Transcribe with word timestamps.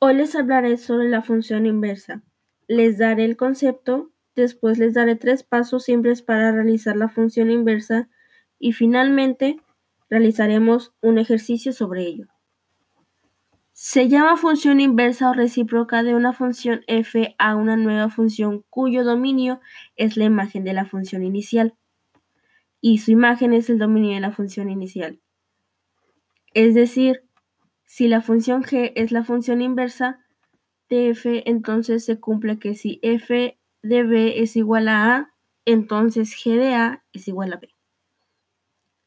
Hoy 0.00 0.14
les 0.14 0.36
hablaré 0.36 0.76
sobre 0.76 1.08
la 1.08 1.22
función 1.22 1.66
inversa. 1.66 2.22
Les 2.68 2.98
daré 2.98 3.24
el 3.24 3.36
concepto, 3.36 4.12
después 4.36 4.78
les 4.78 4.94
daré 4.94 5.16
tres 5.16 5.42
pasos 5.42 5.82
simples 5.82 6.22
para 6.22 6.52
realizar 6.52 6.96
la 6.96 7.08
función 7.08 7.50
inversa 7.50 8.08
y 8.60 8.74
finalmente 8.74 9.60
realizaremos 10.08 10.94
un 11.00 11.18
ejercicio 11.18 11.72
sobre 11.72 12.02
ello. 12.02 12.28
Se 13.72 14.08
llama 14.08 14.36
función 14.36 14.78
inversa 14.78 15.30
o 15.30 15.34
recíproca 15.34 16.04
de 16.04 16.14
una 16.14 16.32
función 16.32 16.82
f 16.86 17.34
a 17.36 17.56
una 17.56 17.76
nueva 17.76 18.08
función 18.08 18.64
cuyo 18.70 19.02
dominio 19.02 19.60
es 19.96 20.16
la 20.16 20.24
imagen 20.24 20.62
de 20.62 20.74
la 20.74 20.84
función 20.84 21.24
inicial 21.24 21.74
y 22.80 22.98
su 22.98 23.10
imagen 23.10 23.52
es 23.52 23.68
el 23.68 23.78
dominio 23.78 24.14
de 24.14 24.20
la 24.20 24.30
función 24.30 24.70
inicial. 24.70 25.20
Es 26.54 26.74
decir, 26.74 27.27
si 27.88 28.06
la 28.06 28.20
función 28.20 28.62
g 28.62 28.92
es 28.96 29.12
la 29.12 29.24
función 29.24 29.62
inversa 29.62 30.20
de 30.90 31.08
f, 31.08 31.42
entonces 31.46 32.04
se 32.04 32.20
cumple 32.20 32.58
que 32.58 32.74
si 32.74 33.00
f 33.02 33.58
de 33.82 34.02
b 34.02 34.42
es 34.42 34.56
igual 34.56 34.88
a 34.88 35.16
a, 35.16 35.34
entonces 35.64 36.36
g 36.36 36.58
de 36.58 36.74
a 36.74 37.02
es 37.14 37.28
igual 37.28 37.54
a 37.54 37.56
b. 37.56 37.74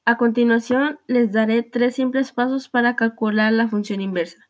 A 0.03 0.17
continuación, 0.17 0.99
les 1.05 1.31
daré 1.31 1.61
tres 1.61 1.93
simples 1.93 2.31
pasos 2.31 2.69
para 2.69 2.95
calcular 2.95 3.53
la 3.53 3.67
función 3.67 4.01
inversa. 4.01 4.49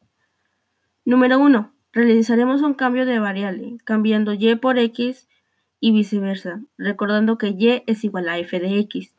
Número 1.03 1.37
1. 1.37 1.73
Realizaremos 1.91 2.61
un 2.61 2.73
cambio 2.73 3.05
de 3.05 3.19
variable, 3.19 3.75
cambiando 3.83 4.31
y 4.31 4.55
por 4.55 4.79
x 4.79 5.27
y 5.81 5.91
viceversa, 5.91 6.61
recordando 6.77 7.37
que 7.37 7.49
y 7.49 7.83
es 7.85 8.05
igual 8.05 8.29
a 8.29 8.37
f 8.37 8.57
de 8.61 8.79
x. 8.79 9.13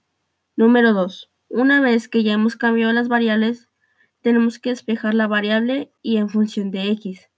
Número 0.57 0.95
2. 0.95 1.31
Una 1.51 1.83
vez 1.83 2.09
que 2.09 2.23
ya 2.23 2.33
hemos 2.33 2.57
cambiado 2.57 2.95
las 2.95 3.09
variables, 3.09 3.69
tenemos 4.23 4.59
que 4.59 4.71
despejar 4.71 5.15
la 5.15 5.27
variable 5.27 5.93
y 6.01 6.17
en 6.17 6.29
función 6.29 6.71
de 6.71 6.91
x. 6.93 7.29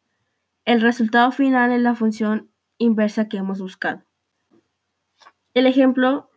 El 0.64 0.80
resultado 0.80 1.32
final 1.32 1.72
es 1.72 1.80
la 1.80 1.94
función 1.94 2.50
inversa 2.78 3.28
que 3.28 3.38
hemos 3.38 3.60
buscado. 3.60 4.02
El 5.54 5.66
ejemplo 5.66 6.30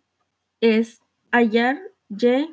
es 0.62 1.02
hallar 1.32 1.80
y 2.10 2.50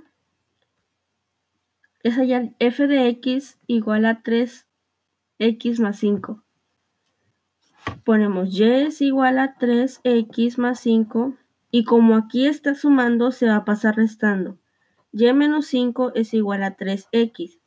es 2.02 2.16
hallar 2.16 2.55
f 2.58 2.86
de 2.86 3.08
x 3.08 3.58
igual 3.66 4.05
a 4.05 4.22
3x 4.22 5.80
más 5.80 5.98
5. 5.98 6.42
Ponemos 8.05 8.58
y 8.58 8.64
es 8.64 9.00
igual 9.00 9.38
a 9.38 9.56
3x 9.56 10.58
más 10.58 10.80
5 10.80 11.34
y 11.70 11.84
como 11.84 12.16
aquí 12.16 12.46
está 12.46 12.74
sumando 12.74 13.30
se 13.30 13.46
va 13.46 13.56
a 13.56 13.64
pasar 13.64 13.96
restando. 13.96 14.58
y 15.12 15.33
menos 15.33 15.66
5 15.66 16.12
es 16.14 16.34
igual 16.34 16.62
a 16.62 16.77
3x 16.77 17.61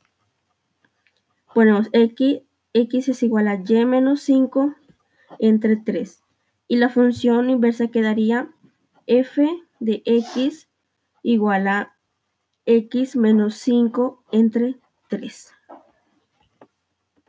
ponemos 1.58 1.90
x, 1.92 2.44
x 2.72 3.10
es 3.10 3.24
igual 3.24 3.48
a 3.48 3.56
y 3.56 3.84
menos 3.84 4.22
5 4.22 4.76
entre 5.40 5.76
3. 5.76 6.22
Y 6.68 6.76
la 6.76 6.90
función 6.90 7.50
inversa 7.50 7.88
quedaría 7.88 8.54
f 9.08 9.44
de 9.80 10.04
x 10.06 10.70
igual 11.24 11.68
a 11.68 11.98
x 12.68 13.16
menos 13.16 13.56
5 13.56 14.24
entre 14.32 14.76
3. 15.10 15.57